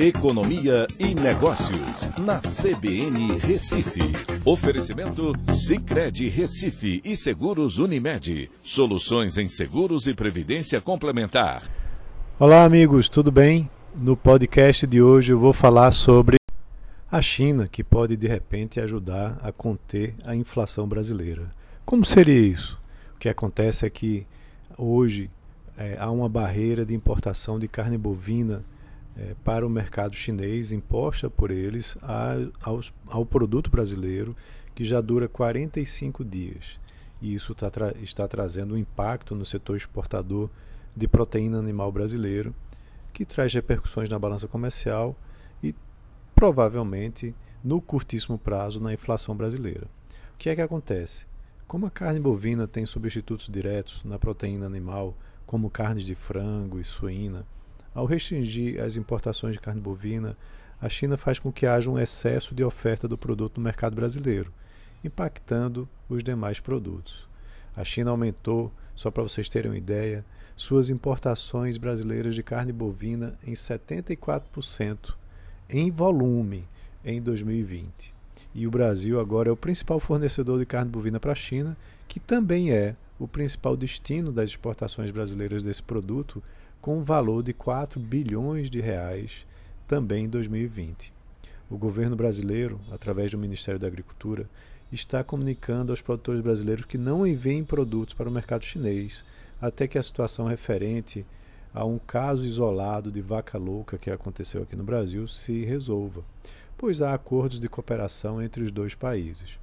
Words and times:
Economia 0.00 0.86
e 0.96 1.12
Negócios, 1.12 2.08
na 2.20 2.38
CBN 2.38 3.36
Recife. 3.38 3.98
Oferecimento 4.44 5.32
Cicred 5.52 6.28
Recife 6.28 7.00
e 7.04 7.16
Seguros 7.16 7.78
Unimed. 7.78 8.48
Soluções 8.62 9.36
em 9.36 9.48
seguros 9.48 10.06
e 10.06 10.14
previdência 10.14 10.80
complementar. 10.80 11.68
Olá, 12.38 12.62
amigos, 12.62 13.08
tudo 13.08 13.32
bem? 13.32 13.68
No 13.92 14.16
podcast 14.16 14.86
de 14.86 15.02
hoje 15.02 15.32
eu 15.32 15.38
vou 15.40 15.52
falar 15.52 15.90
sobre 15.90 16.36
a 17.10 17.20
China, 17.20 17.66
que 17.66 17.82
pode 17.82 18.16
de 18.16 18.28
repente 18.28 18.78
ajudar 18.78 19.36
a 19.42 19.50
conter 19.50 20.14
a 20.24 20.32
inflação 20.32 20.86
brasileira. 20.86 21.52
Como 21.84 22.04
seria 22.04 22.38
isso? 22.38 22.80
O 23.16 23.18
que 23.18 23.28
acontece 23.28 23.84
é 23.84 23.90
que 23.90 24.24
hoje 24.76 25.28
é, 25.76 25.96
há 25.98 26.08
uma 26.08 26.28
barreira 26.28 26.86
de 26.86 26.94
importação 26.94 27.58
de 27.58 27.66
carne 27.66 27.98
bovina 27.98 28.62
é, 29.18 29.34
para 29.44 29.66
o 29.66 29.70
mercado 29.70 30.14
chinês 30.14 30.72
imposta 30.72 31.28
por 31.28 31.50
eles 31.50 31.96
a, 32.00 32.34
aos, 32.62 32.92
ao 33.06 33.26
produto 33.26 33.70
brasileiro 33.70 34.36
que 34.74 34.84
já 34.84 35.00
dura 35.00 35.28
45 35.28 36.24
dias. 36.24 36.78
E 37.20 37.34
isso 37.34 37.52
tá 37.52 37.68
tra 37.68 37.92
está 38.00 38.28
trazendo 38.28 38.74
um 38.74 38.78
impacto 38.78 39.34
no 39.34 39.44
setor 39.44 39.76
exportador 39.76 40.48
de 40.94 41.08
proteína 41.08 41.58
animal 41.58 41.90
brasileiro, 41.90 42.54
que 43.12 43.24
traz 43.24 43.52
repercussões 43.52 44.08
na 44.08 44.18
balança 44.18 44.46
comercial 44.46 45.16
e 45.60 45.74
provavelmente 46.34 47.34
no 47.62 47.80
curtíssimo 47.80 48.38
prazo 48.38 48.80
na 48.80 48.92
inflação 48.92 49.36
brasileira. 49.36 49.88
O 50.34 50.38
que 50.38 50.48
é 50.48 50.54
que 50.54 50.60
acontece? 50.60 51.26
Como 51.66 51.86
a 51.86 51.90
carne 51.90 52.20
bovina 52.20 52.68
tem 52.68 52.86
substitutos 52.86 53.48
diretos 53.48 54.04
na 54.04 54.18
proteína 54.18 54.66
animal, 54.66 55.16
como 55.44 55.68
carnes 55.68 56.04
de 56.04 56.14
frango 56.14 56.78
e 56.78 56.84
suína, 56.84 57.44
ao 57.98 58.06
restringir 58.06 58.80
as 58.80 58.94
importações 58.94 59.54
de 59.54 59.60
carne 59.60 59.80
bovina, 59.80 60.36
a 60.80 60.88
China 60.88 61.16
faz 61.16 61.40
com 61.40 61.50
que 61.50 61.66
haja 61.66 61.90
um 61.90 61.98
excesso 61.98 62.54
de 62.54 62.62
oferta 62.62 63.08
do 63.08 63.18
produto 63.18 63.58
no 63.58 63.64
mercado 63.64 63.96
brasileiro, 63.96 64.52
impactando 65.02 65.88
os 66.08 66.22
demais 66.22 66.60
produtos. 66.60 67.28
A 67.76 67.82
China 67.82 68.12
aumentou, 68.12 68.72
só 68.94 69.10
para 69.10 69.24
vocês 69.24 69.48
terem 69.48 69.72
uma 69.72 69.76
ideia, 69.76 70.24
suas 70.54 70.88
importações 70.90 71.76
brasileiras 71.76 72.36
de 72.36 72.42
carne 72.44 72.72
bovina 72.72 73.36
em 73.44 73.54
74% 73.54 75.14
em 75.68 75.90
volume 75.90 76.68
em 77.04 77.20
2020. 77.20 78.14
E 78.54 78.64
o 78.64 78.70
Brasil 78.70 79.18
agora 79.18 79.48
é 79.48 79.52
o 79.52 79.56
principal 79.56 79.98
fornecedor 79.98 80.60
de 80.60 80.66
carne 80.66 80.88
bovina 80.88 81.18
para 81.18 81.32
a 81.32 81.34
China, 81.34 81.76
que 82.06 82.20
também 82.20 82.70
é 82.70 82.94
o 83.18 83.26
principal 83.26 83.76
destino 83.76 84.30
das 84.30 84.50
exportações 84.50 85.10
brasileiras 85.10 85.64
desse 85.64 85.82
produto, 85.82 86.40
com 86.80 86.98
um 86.98 87.02
valor 87.02 87.42
de 87.42 87.52
4 87.52 87.98
bilhões 88.00 88.70
de 88.70 88.80
reais 88.80 89.46
também 89.86 90.24
em 90.24 90.28
2020. 90.28 91.12
O 91.70 91.76
governo 91.76 92.16
brasileiro, 92.16 92.80
através 92.90 93.30
do 93.30 93.38
Ministério 93.38 93.80
da 93.80 93.86
Agricultura, 93.86 94.48
está 94.90 95.22
comunicando 95.22 95.92
aos 95.92 96.00
produtores 96.00 96.40
brasileiros 96.40 96.86
que 96.86 96.96
não 96.96 97.26
enviem 97.26 97.64
produtos 97.64 98.14
para 98.14 98.28
o 98.28 98.32
mercado 98.32 98.64
chinês 98.64 99.24
até 99.60 99.86
que 99.86 99.98
a 99.98 100.02
situação 100.02 100.46
referente 100.46 101.26
a 101.74 101.84
um 101.84 101.98
caso 101.98 102.44
isolado 102.46 103.10
de 103.10 103.20
vaca 103.20 103.58
louca 103.58 103.98
que 103.98 104.10
aconteceu 104.10 104.62
aqui 104.62 104.74
no 104.74 104.84
Brasil 104.84 105.28
se 105.28 105.64
resolva, 105.64 106.24
pois 106.76 107.02
há 107.02 107.12
acordos 107.12 107.60
de 107.60 107.68
cooperação 107.68 108.42
entre 108.42 108.62
os 108.62 108.70
dois 108.70 108.94
países. 108.94 109.58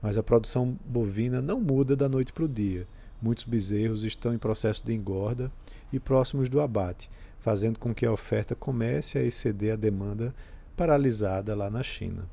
Mas 0.00 0.16
a 0.16 0.22
produção 0.22 0.78
bovina 0.84 1.40
não 1.40 1.60
muda 1.60 1.96
da 1.96 2.08
noite 2.08 2.32
para 2.32 2.44
o 2.44 2.48
dia 2.48 2.86
Muitos 3.20 3.44
bezerros 3.44 4.04
estão 4.04 4.32
em 4.32 4.38
processo 4.38 4.84
de 4.84 4.94
engorda 4.94 5.50
e 5.92 5.98
próximos 5.98 6.48
do 6.48 6.60
abate, 6.60 7.10
fazendo 7.40 7.78
com 7.78 7.92
que 7.92 8.06
a 8.06 8.12
oferta 8.12 8.54
comece 8.54 9.18
a 9.18 9.22
exceder 9.22 9.72
a 9.72 9.76
demanda 9.76 10.32
paralisada 10.76 11.54
lá 11.54 11.68
na 11.68 11.82
China. 11.82 12.26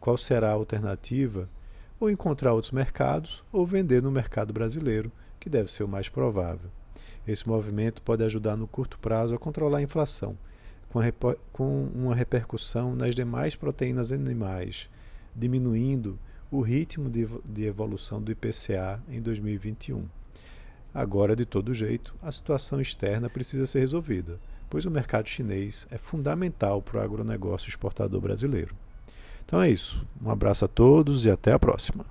Qual 0.00 0.16
será 0.16 0.50
a 0.50 0.54
alternativa? 0.54 1.48
Ou 2.00 2.10
encontrar 2.10 2.54
outros 2.54 2.72
mercados 2.72 3.44
ou 3.52 3.66
vender 3.66 4.02
no 4.02 4.10
mercado 4.10 4.52
brasileiro, 4.52 5.12
que 5.38 5.50
deve 5.50 5.70
ser 5.70 5.84
o 5.84 5.88
mais 5.88 6.08
provável. 6.08 6.70
Esse 7.28 7.46
movimento 7.46 8.02
pode 8.02 8.24
ajudar 8.24 8.56
no 8.56 8.66
curto 8.66 8.98
prazo 8.98 9.34
a 9.34 9.38
controlar 9.38 9.78
a 9.78 9.82
inflação, 9.82 10.36
com, 11.52 11.88
uma 11.94 12.14
repercussão 12.14 12.96
nas 12.96 13.14
demais 13.14 13.54
proteínas 13.54 14.10
animais, 14.10 14.88
diminuindo 15.36 16.18
o 16.52 16.60
ritmo 16.60 17.08
de, 17.08 17.26
de 17.46 17.64
evolução 17.64 18.20
do 18.20 18.30
IPCA 18.30 19.02
em 19.08 19.22
2021. 19.22 20.04
Agora, 20.92 21.34
de 21.34 21.46
todo 21.46 21.72
jeito, 21.72 22.14
a 22.22 22.30
situação 22.30 22.78
externa 22.78 23.30
precisa 23.30 23.64
ser 23.64 23.80
resolvida, 23.80 24.38
pois 24.68 24.84
o 24.84 24.90
mercado 24.90 25.30
chinês 25.30 25.86
é 25.90 25.96
fundamental 25.96 26.82
para 26.82 26.98
o 26.98 27.00
agronegócio 27.00 27.70
exportador 27.70 28.20
brasileiro. 28.20 28.74
Então 29.46 29.62
é 29.62 29.70
isso. 29.70 30.06
Um 30.22 30.30
abraço 30.30 30.66
a 30.66 30.68
todos 30.68 31.24
e 31.24 31.30
até 31.30 31.52
a 31.52 31.58
próxima. 31.58 32.04